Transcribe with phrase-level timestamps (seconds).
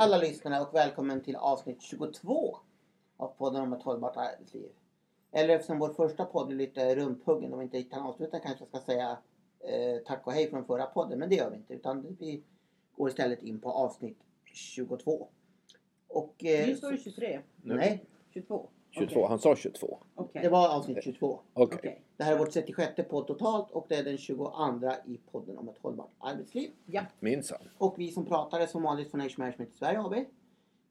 [0.00, 2.58] alla lyssnare och välkommen till avsnitt 22
[3.16, 4.70] av podden om ett hållbart arbetsliv.
[5.32, 8.68] Eller eftersom vår första podd är lite rumphuggen och vi inte kan avsluta kanske jag
[8.68, 9.18] ska säga
[9.60, 11.18] eh, tack och hej från förra podden.
[11.18, 12.42] Men det gör vi inte utan vi
[12.96, 15.28] går istället in på avsnitt 22.
[16.08, 17.40] Och, eh, Nu står det 23.
[17.56, 18.68] Nej, 22.
[18.90, 19.20] 22.
[19.20, 19.28] Okej.
[19.28, 19.98] Han sa 22.
[20.14, 20.42] Okej.
[20.42, 21.40] det var avsnitt 22.
[21.52, 21.78] Okej.
[21.78, 22.02] Okej.
[22.16, 24.52] Det här är vår 36 podd totalt och det är den 22
[25.06, 26.70] i podden om ett hållbart arbetsliv.
[26.86, 27.02] Ja.
[27.20, 27.70] Minsann.
[27.78, 30.14] Och vi som pratar är som vanligt från Age Management i Sverige AB.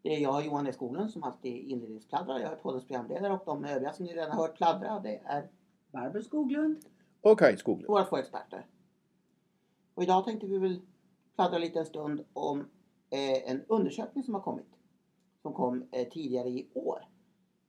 [0.02, 0.74] Det är jag, Johan.
[0.74, 2.40] Skoglund, som alltid inledningspladdrar.
[2.40, 5.48] Jag är poddens programledare och de övriga som ni redan har hört pladdra, det är
[5.92, 6.78] Barbro Skoglund.
[7.21, 7.88] Okej, Skoglund.
[7.88, 8.66] våra två experter.
[9.93, 10.82] Och idag tänkte vi väl
[11.36, 12.60] pladdra lite en stund om
[13.10, 14.70] eh, en undersökning som har kommit.
[15.42, 17.06] Som kom eh, tidigare i år.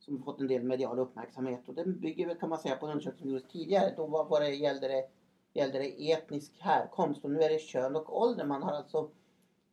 [0.00, 2.86] Som har fått en del medial uppmärksamhet och den bygger väl kan man säga på
[2.86, 3.92] en undersökning som gjordes tidigare.
[3.96, 5.04] Då var, var det, gällde, det,
[5.52, 8.45] gällde det etnisk härkomst och nu är det kön och ålder.
[8.45, 9.10] Man har alltså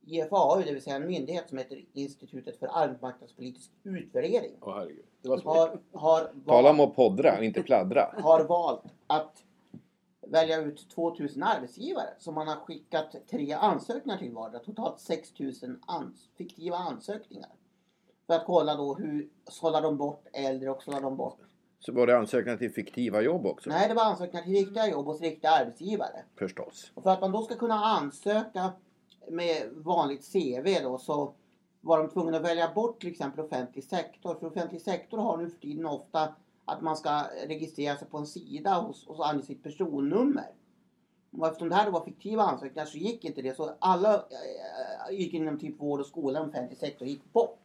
[0.06, 4.52] IFAU, det vill säga en myndighet som heter Institutet för arbetsmarknadspolitisk utvärdering.
[4.62, 5.06] Åh herregud.
[5.22, 5.38] Det var.
[5.38, 8.14] Har, har, Tala om valt, att poddra, inte pladdra.
[8.22, 9.44] har valt att
[10.22, 14.64] välja ut 2000 arbetsgivare som man har skickat tre ansökningar till vardera.
[14.64, 17.50] Totalt 6000 ans- fiktiva ansökningar.
[18.28, 21.40] För att kolla då hur sållar de bort äldre och sållar de bort.
[21.80, 23.70] Så var det ansökningar till fiktiva jobb också?
[23.70, 26.24] Nej, det var ansökningar till riktiga jobb hos riktiga arbetsgivare.
[26.40, 26.92] Förstås.
[26.94, 28.72] Och för att man då ska kunna ansöka
[29.30, 31.34] med vanligt CV då så
[31.82, 34.36] var de tvungna att välja bort till exempel offentlig sektor.
[34.36, 38.28] För offentlig sektor har nu för tiden ofta att man ska registrera sig på en
[38.28, 40.52] sida och så ange sitt personnummer.
[41.32, 43.56] Och eftersom det här var fiktiva ansökningar så gick inte det.
[43.56, 44.26] Så alla
[45.12, 47.60] yrken inom typ vård och skola och offentlig sektor gick bort.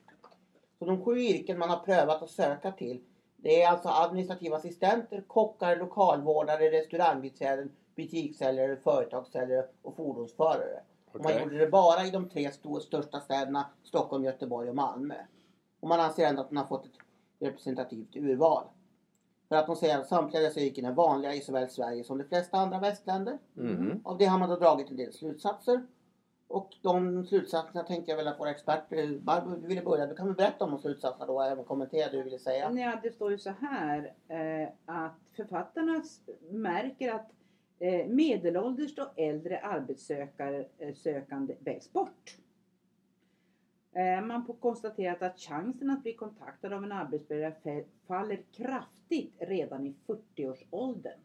[0.83, 3.01] Så de sju yrken man har prövat att söka till
[3.37, 10.81] det är alltså administrativa assistenter, kockar, lokalvårdare, restaurangbiträden, butikssäljare, företagssäljare och fordonsförare.
[11.13, 15.15] Och man gjorde det bara i de tre största städerna Stockholm, Göteborg och Malmö.
[15.81, 16.99] Och man anser ändå att man har fått ett
[17.39, 18.65] representativt urval.
[19.49, 22.25] För att de säger att samtliga dessa yrken är vanliga i såväl Sverige som de
[22.25, 23.39] flesta andra västländer.
[23.55, 24.01] Mhm.
[24.05, 25.87] Av det har man då dragit en del slutsatser.
[26.53, 30.27] Och de slutsatserna tänkte jag väl att våra experter, Barbro du ville börja, du kan
[30.27, 32.73] väl berätta om de slutsatserna då och även kommentera det du ville säga.
[32.73, 36.03] Ja, det står ju så här eh, att författarna
[36.51, 37.31] märker att
[37.79, 42.37] eh, medelålders och äldre arbetssökande eh, vägs väljs bort.
[43.93, 49.87] Eh, man får konstaterat att chansen att bli kontaktad av en arbetsgivare faller kraftigt redan
[49.87, 51.19] i 40-årsåldern.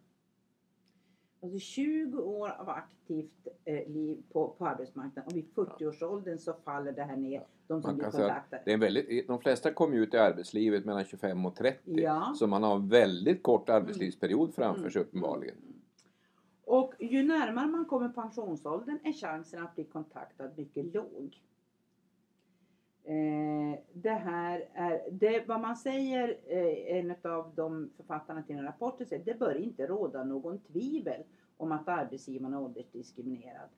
[1.41, 6.91] Alltså 20 år av aktivt eh, liv på, på arbetsmarknaden och vid 40-årsåldern så faller
[6.91, 9.95] det här ner, de som Man kan säga det är en väldigt, de flesta kommer
[9.95, 11.79] ju ut i arbetslivet mellan 25 och 30.
[11.85, 12.33] Ja.
[12.35, 14.91] Så man har en väldigt kort arbetslivsperiod framför Mm.
[14.91, 15.55] sig uppenbarligen.
[16.63, 21.41] Och ju närmare man kommer pensionsåldern är chansen att bli kontaktad mycket låg.
[23.03, 28.65] Eh, det här är, det, vad man säger, eh, en av de författarna till den
[28.65, 31.23] rapporten säger, det bör inte råda någon tvivel
[31.57, 33.69] om att arbetsgivaren är åldersdiskriminerad.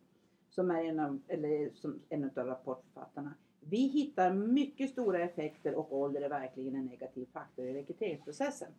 [0.49, 3.33] Som är en av, eller som en av rapportförfattarna.
[3.59, 8.71] Vi hittar mycket stora effekter och ålder är verkligen en negativ faktor i rekryteringsprocessen.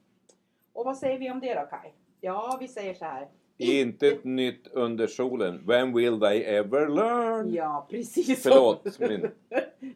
[0.72, 1.94] Och vad säger vi om det då Kaj?
[2.20, 3.28] Ja, vi säger så här.
[3.60, 5.66] Inte ett nytt under solen.
[5.66, 7.52] When will they ever learn?
[7.54, 8.42] Ja, precis.
[8.42, 9.30] Förlåt, min-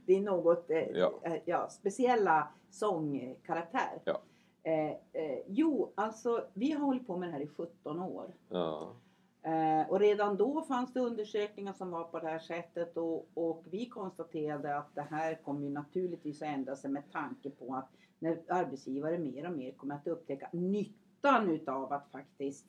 [0.06, 1.12] Det är något eh, Ja.
[1.25, 1.36] ja.
[1.44, 3.98] Ja, speciella sångkaraktär.
[4.04, 4.20] Ja.
[4.62, 8.26] Eh, eh, jo, alltså vi har hållit på med det här i 17 år.
[8.48, 8.92] Ja.
[9.42, 13.62] Eh, och redan då fanns det undersökningar som var på det här sättet och, och
[13.70, 17.88] vi konstaterade att det här kommer naturligtvis att ändra sig med tanke på att
[18.19, 22.64] när arbetsgivare mer och mer kommer att upptäcka nyttan utav att faktiskt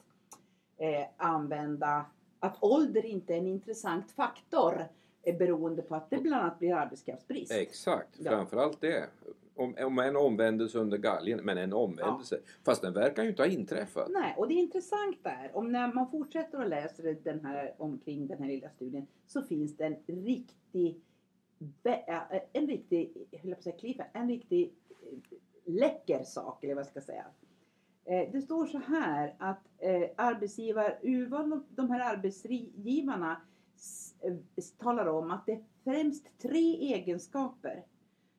[0.78, 2.06] eh, använda
[2.40, 4.88] att ålder inte är en intressant faktor
[5.24, 7.52] eh, beroende på att det bland annat blir arbetskraftsbrist.
[7.52, 8.32] Exakt, Ja.
[8.32, 9.10] framförallt det.
[9.58, 12.40] Om, om en omvändelse under galgen, men en omvändelse.
[12.66, 14.10] Fast den verkar ju inte ha inträffat.
[14.10, 18.38] Nej, och det intressanta är om när man fortsätter att läsa den här omkring den
[18.40, 21.02] här lilla studien så finns det en riktig
[21.84, 25.18] äh, en riktig, jag på säga en riktig eh,
[25.66, 27.26] läcker sak eller vad jag ska säga.
[28.06, 30.10] Eh, Det står så här att eh,
[31.04, 33.42] urval de här arbetsgivarna
[33.76, 34.34] s- eh,
[34.78, 37.86] talar om att det är främst tre egenskaper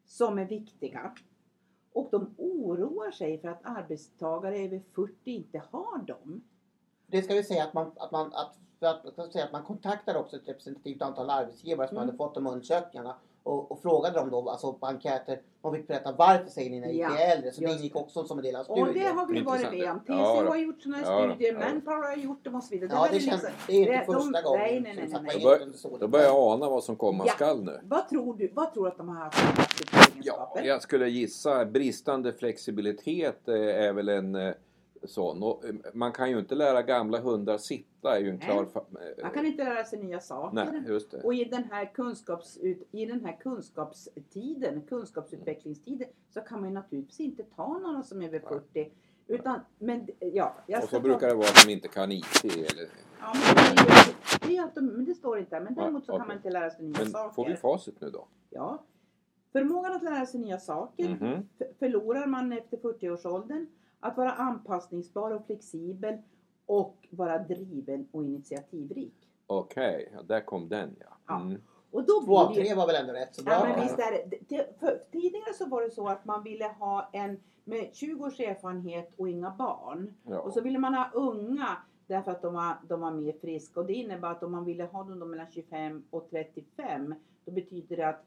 [0.05, 1.15] som är viktiga.
[1.93, 6.43] Och de oroar sig för att arbetstagare över 40 inte har dem.
[7.07, 9.63] Det ska vi säga att man, att man, att, för att, att säga att man
[9.63, 12.07] kontaktar också ett representativt antal arbetsgivare som Mm.
[12.07, 13.15] hade fått de undersökningarna.
[13.43, 16.99] och, och frågade dem då, alltså på enkäter, de fick berätta varför säger ni nej
[16.99, 17.53] Ja, till äldre.
[17.53, 17.99] Så det ingick det.
[17.99, 19.17] också som en del av Och det studien.
[19.19, 20.01] har vi varit med om.
[20.01, 20.49] TCO Ja, då.
[20.49, 21.35] har gjort sådana här Ja, då.
[21.35, 21.59] studier, Ja.
[21.69, 22.91] Manpower har gjort dem och så vidare.
[22.95, 24.61] Ja, det, är känns, liksom- det är inte det- de- första gången.
[24.61, 25.97] nej, nej, nej, nej, det så?
[25.97, 27.33] Då börjar jag ana vad som komma Ja.
[27.33, 27.81] skall nu.
[27.85, 29.65] Vad tror du, vad tror du att de har haft för
[29.97, 30.63] Ja, egenskaper?
[30.63, 34.55] jag skulle gissa bristande flexibilitet eh, är väl en eh,
[35.09, 35.43] sån.
[35.43, 38.63] Och eh, man kan ju inte lära gamla hundar sitta är ju en klar...
[38.63, 40.55] eh, Man kan inte lära sig nya saker.
[40.73, 41.23] Nej.
[41.25, 47.21] Och i den här, kunskapsut, i den här kunskapstiden, kunskapsutvecklingstiden, så kan man ju naturligtvis
[47.21, 48.61] inte ta några som är över Nej.
[48.73, 48.93] 40.
[49.29, 50.55] Utan, men ja.
[50.67, 52.89] Jag Och så brukar det vara att de inte kan IT eller...
[53.21, 55.65] Ja, men det, det, är att de, men det står inte där.
[55.65, 56.29] Men däremot så kan okej.
[56.29, 57.35] man inte lära sig nya Men saker.
[57.35, 58.27] får vi facit nu då?
[58.51, 58.83] Ja.
[59.53, 61.49] Förmågan att lära sig nya saker Mhm.
[61.59, 63.67] f- förlorar man efter 40-årsåldern.
[64.07, 66.19] Att vara anpassningsbar och flexibel
[66.67, 69.29] och vara driven och initiativrik.
[69.47, 71.17] Okej, ja, där kom den ja.
[71.27, 71.41] Ja.
[71.41, 71.61] Mm.
[71.91, 73.53] Och då Två av tre var väl ändå rätt så bra?
[73.53, 74.79] Ja, men visst är det.
[74.81, 79.15] för, tidigare så var det så att man ville ha en med 20 års erfarenhet
[79.17, 80.15] och inga barn.
[80.23, 80.41] Ja.
[80.41, 81.77] Och så ville man ha unga
[82.07, 83.81] därför att de var, de var mer friska.
[83.81, 87.15] Och det innebär att om man ville ha dem mellan 25 och 35
[87.45, 88.25] då betyder det att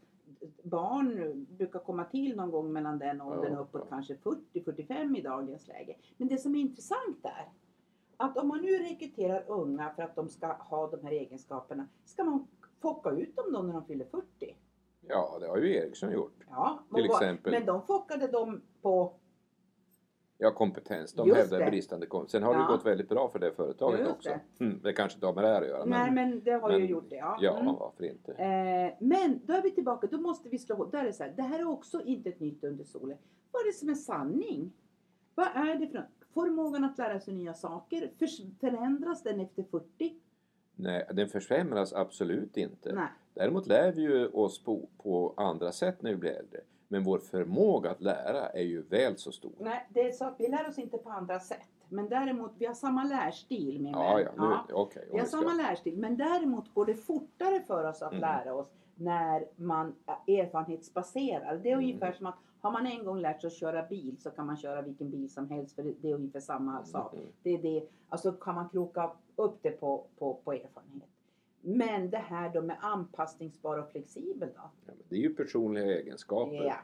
[0.64, 5.68] barn brukar komma till någon gång mellan den åldern Ja, uppåt kanske 40-45 i dagens
[5.68, 5.96] läge.
[6.18, 7.50] Men det som är intressant är
[8.18, 12.24] att om man nu rekryterar unga för att de ska ha de här egenskaperna, ska
[12.24, 12.48] man
[12.82, 14.56] focka ut dem då när de fyller 40?
[15.10, 16.44] ja, det har ju Ericsson gjort.
[16.50, 17.52] Ja, Till och exempel.
[17.52, 19.19] Men de fockade dem på...
[20.42, 21.14] Ja, kompetens.
[21.14, 21.66] De Just hävdar det.
[21.72, 22.32] bristande kompetens.
[22.32, 22.68] Sen har det Ja.
[22.68, 24.30] gått väldigt bra för det företaget Just också.
[24.58, 24.64] det.
[24.66, 25.86] Mm, det kanske inte har med det här att göra.
[25.86, 27.16] Nej, men det har ju men- gjort det.
[27.16, 27.38] Ja.
[27.42, 27.76] Ja, Mm.
[27.76, 28.32] varför inte?
[28.34, 30.90] Eh, men då är vi tillbaka, då måste vi slå hål.
[30.96, 33.18] Är det så här, det här är också inte ett nytt under solen.
[33.52, 34.72] Vad är det som är sanning?
[35.36, 38.12] Vad är det för Förmågan att lära sig nya saker,
[38.60, 40.14] förändras den efter 40?
[40.76, 42.94] Nej, den försämras absolut inte.
[42.94, 43.08] Nej.
[43.34, 46.60] Däremot lär vi ju oss på, på andra sätt när vi blir äldre.
[46.92, 49.52] Men vår förmåga att lära är ju väl så stor.
[49.60, 51.68] Nej, det är så att vi lär oss inte på andra sätt.
[51.90, 54.28] Men däremot, vi har samma lärstil min Ja, vän.
[54.38, 55.04] ja, nu, okej.
[55.04, 58.22] om Vi har ska- samma lärstil, men däremot går det fortare för oss att Mm.
[58.22, 59.96] lära oss när man
[60.28, 61.58] erfarenhetsbaserar.
[61.58, 61.86] Det är Mm.
[61.86, 64.58] ungefär som att har man en gång lärt sig att köra bil så kan man
[64.58, 67.14] köra vilken bil som helst för det det är ungefär samma sak.
[67.14, 67.26] Mm.
[67.44, 71.09] Det är det, alltså kan man kroka upp det på, på, på erfarenhet.
[71.78, 74.72] Men det här då med anpassningsbar och flexibel då?
[74.86, 76.64] Ja, det är ju personliga egenskaper.
[76.64, 76.78] Ja.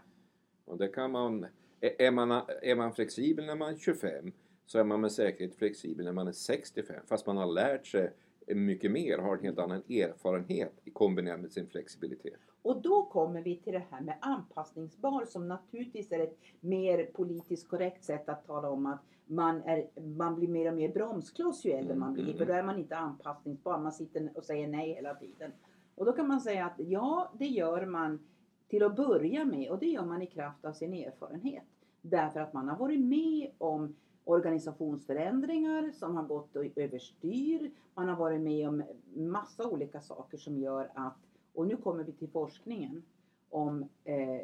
[0.65, 1.45] Och det kan man,
[1.81, 4.31] är, är man, är man flexibel när man är 25
[4.65, 6.95] så är man med säkerhet flexibel när man är 65.
[7.07, 8.13] Fast man har lärt sig
[8.47, 12.39] mycket mer, har en helt annan erfarenhet i kombinerat med sin flexibilitet.
[12.61, 17.67] Och då kommer vi till det här med anpassningsbar som naturligtvis är ett mer politiskt
[17.67, 21.71] korrekt sätt att tala om att man, är, man blir mer och mer bromskloss ju
[21.71, 22.23] äldre man blir.
[22.23, 22.37] Mm.
[22.37, 25.51] För då är man inte anpassningsbar, man sitter och säger nej hela tiden.
[25.95, 28.19] Och då kan man säga att ja, det gör man
[28.67, 31.63] till att börja med och det gör man i kraft av sin erfarenhet.
[32.01, 37.71] Därför att man har varit med om organisationsförändringar som har gått överstyr.
[37.93, 38.83] Man har varit med om
[39.15, 41.17] massa olika saker som gör att,
[41.53, 43.03] och nu kommer vi till forskningen,
[43.49, 44.41] om eh,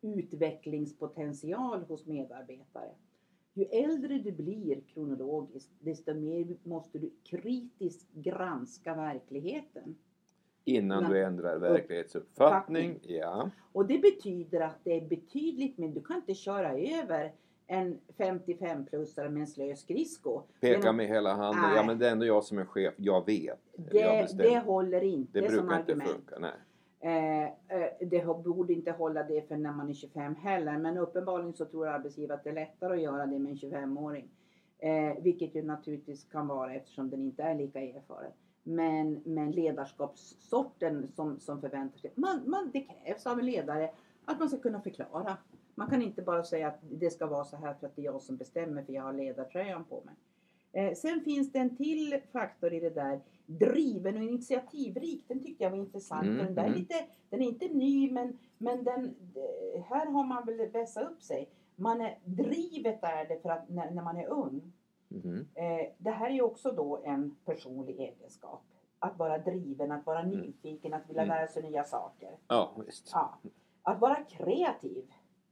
[0.00, 2.90] utvecklingspotential hos medarbetare.
[3.54, 9.96] Ju äldre du blir kronologiskt, desto mer måste du kritiskt granska verkligheten.
[10.64, 12.90] Innan du ändrar verklighetsuppfattning.
[12.90, 13.16] Uppfattning.
[13.18, 13.50] Ja.
[13.72, 17.32] Och det betyder att det är betydligt mer, du kan inte köra över
[17.66, 20.42] en 55-plussare med en slö skridsko.
[20.60, 21.62] Peka med hela handen.
[21.62, 21.76] Nej.
[21.76, 22.94] Ja men det är ändå jag som är chef.
[22.96, 23.60] Jag vet.
[23.90, 26.10] Eller jag Det, det håller inte det som brukar inte argument.
[26.10, 26.38] funka.
[26.38, 26.52] Nej.
[27.04, 30.78] Eh, eh, det borde inte hålla det för när man är 25 heller.
[30.78, 34.28] Men uppenbarligen så tror arbetsgivare att det är lättare att göra det med en 25-åring.
[34.78, 38.32] Eh, vilket ju naturligtvis kan vara eftersom den inte är lika erfaren.
[38.62, 42.12] Men, men ledarskapssorten som, som förväntar sig.
[42.14, 43.90] Man, man, det krävs av en ledare
[44.24, 45.36] att man ska kunna förklara.
[45.74, 48.04] Man kan inte bara säga att det ska vara så här för att det är
[48.04, 50.14] jag som bestämmer för jag har ledartröjan på mig.
[50.72, 53.20] Eh, sen finns det en till faktor i det där.
[53.46, 55.24] Driven och initiativrik.
[55.28, 56.24] Den tyckte jag var intressant.
[56.24, 56.78] Mm, den, där är mm.
[56.78, 56.94] lite,
[57.30, 61.48] den är inte ny men, men den, eh, här har man väl vässat upp sig.
[61.76, 64.72] Man är, drivet är det för att när, när man är ung.
[65.08, 65.46] Mhm.
[65.54, 68.62] Eh, det här är ju också då en personlig egenskap.
[68.98, 70.38] Att vara driven, att vara Mm.
[70.38, 71.36] nyfiken, att vilja Mm.
[71.36, 72.30] lära sig nya saker.
[72.48, 73.10] Ja visst.
[73.12, 73.38] Ja.
[73.82, 75.04] Att vara kreativ.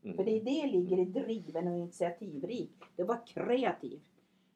[0.04, 0.16] Mm.
[0.16, 2.72] För det är det ligger i driven och initiativrik.
[2.96, 4.00] Det var kreativ.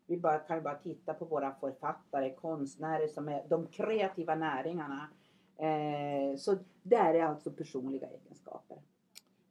[0.06, 5.08] Vi bara, kan ju bara titta på våra författare, konstnärer som är de kreativa näringarna.
[5.56, 8.78] Eh, så där är alltså personliga egenskaper.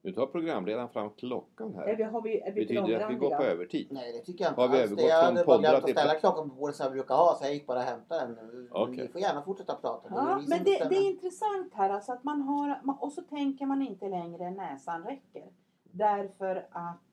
[0.06, 1.96] Nu tar programledaren fram klockan Är här.
[1.96, 3.88] vi, har vi, är vi Betyder det att vi går på övertid?
[3.92, 4.92] Nej, det tycker jag inte Har vi alls.
[4.92, 7.46] Det jag hade bara glömt att ställa klockan på bordet som jag brukar ha så
[7.46, 8.70] jag gick bara och hämtade den.
[8.72, 8.98] Okej.
[8.98, 10.08] Ni får gärna fortsätta prata.
[10.10, 13.82] Ja, men det, det är intressant här alltså att man har, och så tänker man
[13.82, 15.46] inte längre än näsan räcker.
[15.84, 17.13] Därför att eh,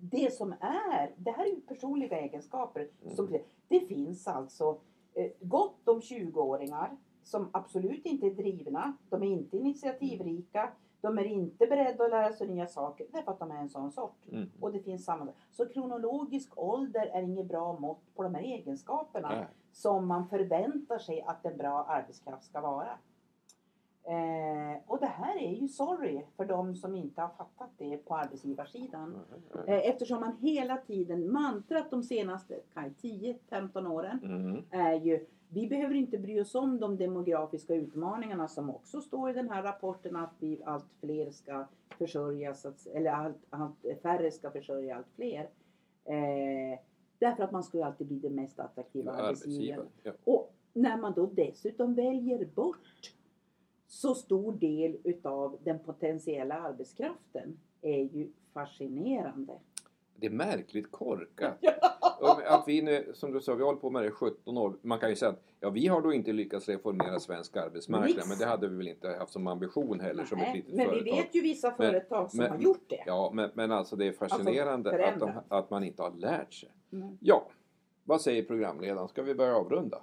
[0.00, 2.88] det som är, det här är ju personliga egenskaper.
[3.14, 4.78] Som, det finns alltså
[5.14, 8.96] eh, gott om 20-åringar som absolut inte är drivna.
[9.08, 10.70] De är inte initiativrika.
[11.00, 13.92] De är inte beredda att lära sig nya saker därför att de är en sån
[13.92, 14.26] sort.
[14.32, 14.50] Mm.
[14.60, 15.32] Och det finns samma.
[15.50, 19.46] Så kronologisk ålder är inget bra mått på de här egenskaperna Nej.
[19.72, 22.98] som man förväntar sig att en bra arbetskraft ska vara.
[24.04, 28.16] Eh, och det här är ju sorry för de som inte har fattat det på
[28.16, 29.18] arbetsgivarsidan.
[29.66, 34.64] Eh, eftersom man hela tiden, mantrat de senaste kaj, 10-15 åren Mm.
[34.70, 39.32] är ju vi behöver inte bry oss om de demografiska utmaningarna som också står i
[39.32, 41.66] den här rapporten att vi allt fler ska
[41.98, 45.40] försörjas, eller allt, allt färre ska försörja allt fler.
[46.04, 46.78] Eh,
[47.18, 49.80] därför att man ska ju alltid bli den mest attraktiva arbetsgivaren.
[49.80, 49.86] Arbetsgivare.
[50.02, 50.32] Ja.
[50.32, 53.12] Och när man då dessutom väljer bort
[54.00, 59.58] så stor del utav den potentiella arbetskraften är ju fascinerande.
[60.16, 61.58] Det är märkligt korkat.
[62.46, 64.78] Att vi nu, som du sa, vi har hållit på med det i 17 år.
[64.82, 68.28] Man kan ju säga att ja, vi har då inte lyckats reformera svensk arbetsmarknad.
[68.28, 70.86] Men det hade vi väl inte haft som ambition heller som ett Nej, litet men
[70.86, 71.04] företag.
[71.04, 73.02] vi vet ju vissa Men- företag som men- har gjort det.
[73.06, 76.70] Ja, men, men alltså det är fascinerande att, de, att man inte har lärt sig.
[76.92, 77.18] Mm.
[77.20, 77.48] Ja,
[78.04, 79.08] vad säger programledaren?
[79.08, 80.02] Ska vi börja avrunda?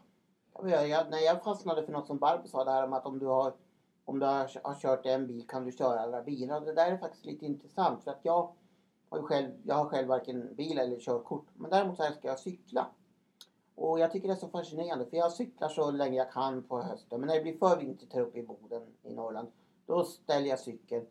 [0.53, 3.19] Ja, Jag, jag, när jag fastnade för något som Barbro sa där om att om
[3.19, 3.53] du har
[4.07, 6.61] om du har, har kört en bil kan du köra alla bilar.
[6.61, 8.51] Det där är faktiskt lite intressant för att jag
[9.09, 11.45] har själv, jag har själv varken bil eller körkort.
[11.53, 12.87] Men däremot så älskar jag cykla.
[13.75, 16.81] Och jag tycker det är så fascinerande för jag cyklar så länge jag kan på
[16.81, 17.19] hösten.
[17.19, 19.47] Men när det blir för vinterligt här uppe i Boden i Norrland
[19.85, 21.05] då ställer jag cykeln.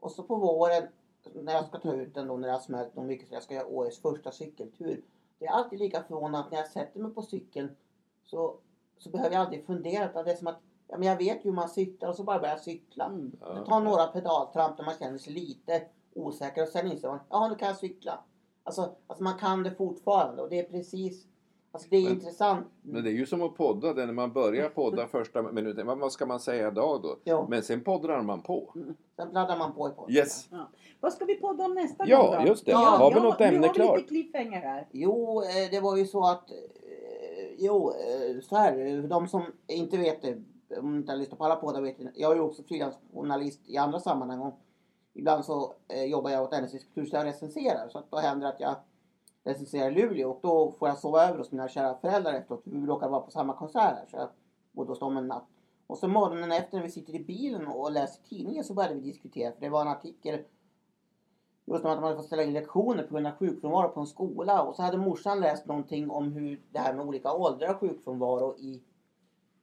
[0.00, 0.88] Och så på våren
[1.34, 3.42] när jag ska ta ut den då när det har smält något mycket så jag
[3.42, 5.04] ska göra årets första cykeltur.
[5.38, 7.76] Det är alltid lika förvånande att när jag sätter mig på cykeln
[8.24, 8.56] så,
[8.98, 10.10] så behöver jag aldrig fundera.
[10.10, 12.22] Utan det är som att ja, men jag vet ju hur man cyklar och så
[12.24, 13.04] bara börjar jag cykla.
[13.04, 13.32] Mm.
[13.40, 15.82] Jag tar några pedaltramp när man känner sig lite
[16.14, 18.20] osäker och sen inser man ja nu kan jag cykla.
[18.64, 21.24] Alltså, alltså man kan det fortfarande och det är precis
[21.70, 22.66] Alltså det är Men- intressant.
[22.82, 23.92] Men det är ju som att podda.
[23.94, 25.86] Det är när man börjar podda första minuten.
[25.86, 27.16] Vad vad ska man säga idag då?
[27.24, 28.72] Jo, Men sen poddrar man på.
[29.16, 30.14] sen pladdrar man på i podden.
[30.16, 30.48] Yes!
[31.00, 32.48] Vad ska vi podda om nästa Ja, gång då?
[32.48, 32.72] just det.
[32.72, 33.96] Har vi något ämne Nu har vi klart?
[33.96, 34.86] lite cliffhanger här.
[34.92, 36.50] Jo, eh, det var ju så att...
[36.50, 36.56] eh,
[37.58, 39.02] Jo, eh, så här.
[39.08, 40.42] De som inte vet det,
[40.76, 42.12] om ni inte har lyssnat på alla poddar vet det.
[42.14, 44.40] Jag är ju också frilansjournalist i andra sammanhang.
[44.40, 44.60] Och
[45.14, 47.88] ibland så eh, jobbar jag åt NSS Kultur så jag recenserar.
[47.88, 48.76] Så att då händer det att jag
[49.44, 52.64] recenserar i Luleå och då får jag sova över hos mina kära föräldrar efteråt.
[52.64, 54.06] För vi råkar vara på samma konsert här.
[54.10, 54.28] Så jag
[54.72, 55.46] bodde hos dem en natt.
[55.86, 59.00] Och så morgonen efter när vi sitter i bilen och läser tidningen så började vi
[59.00, 59.52] diskutera.
[59.52, 60.38] För det var en artikel
[61.70, 64.06] Just om att man hade fått ställa in lektioner på grund av sjukfrånvaro på en
[64.06, 64.62] skola.
[64.62, 68.56] Och så hade morsan läst någonting om hur det här med olika åldrar och sjukfrånvaro
[68.58, 68.82] i,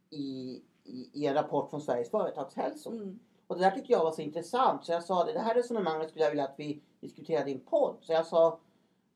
[0.10, 2.94] i, i, i en rapport från Sveriges företagshälsor.
[2.94, 3.20] Mm.
[3.48, 4.86] Och det där tyckte jag var så intressant.
[4.86, 7.60] Så jag sa det, det här resonemanget skulle jag vilja att vi diskuterade i en
[7.60, 7.96] podd.
[8.02, 8.60] Så jag sa,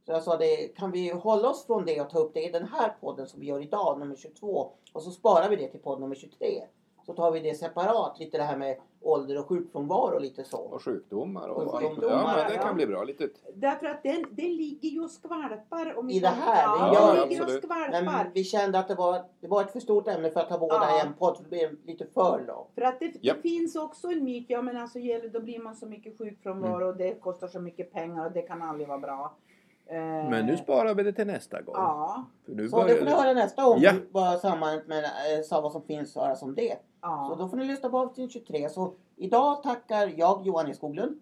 [0.06, 2.52] så jag sa det, kan vi hålla oss från det och ta upp det i
[2.52, 4.72] den här podden som vi gör idag, nummer 22.
[4.94, 6.64] Och så sparar vi det till podd nummer 23.
[7.10, 10.58] Så tar vi det separat, lite det här med ålder och sjukfrånvaro och lite så.
[10.58, 11.48] Och sjukdomar.
[11.50, 12.62] Och, Och ja, sjukdomar, men det ja.
[12.62, 13.04] kan bli bra.
[13.04, 15.98] Lite, Därför att den, den ligger ju och skvalpar.
[15.98, 17.64] Om I det här, Ja, gör den ligger och absolut.
[17.64, 18.02] skvalpar.
[18.02, 20.58] Men vi kände att det var, det var ett för stort ämne för att ta
[20.58, 20.98] båda Ja.
[20.98, 21.38] i en podd.
[21.44, 22.68] Det blev lite för långt.
[22.76, 23.38] För att det, Japp.
[23.38, 26.76] det finns också en myt, ja men alltså gäller, då blir man så mycket sjukfrånvaro
[26.76, 26.88] Mm.
[26.90, 29.36] och det kostar så mycket pengar och det kan aldrig vara bra.
[29.92, 31.76] Eh, men nu sparar vi det till nästa gång.
[31.78, 33.78] Ja, För nu Så det får ni höra nästa gång.
[33.82, 33.94] Ja.
[34.12, 36.72] Vad sammanhanget med eh, vad som finns höras om det.
[36.72, 37.36] Så ja.
[37.40, 38.70] då får ni lyssna på avsnitt 23.
[38.70, 41.20] Så idag tackar jag Johan E Skoglund.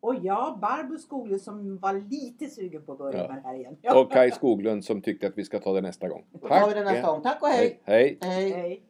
[0.00, 3.28] Och jag, Barbro Skoglund som var lite sugen på att börja Ja.
[3.28, 3.76] med det här igen.
[3.94, 6.24] Och Kai Skoglund som tyckte att vi ska ta det nästa gång.
[6.32, 7.22] Då tar vi det nästa gång.
[7.22, 7.80] Tack och hej!
[7.84, 8.18] Hej.
[8.20, 8.50] hej.
[8.50, 8.52] hej.
[8.52, 8.82] Hej.